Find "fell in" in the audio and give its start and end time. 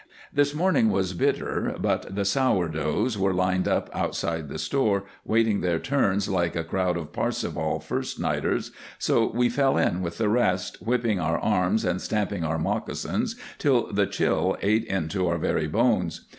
9.47-10.01